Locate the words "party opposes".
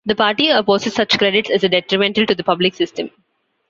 0.15-0.95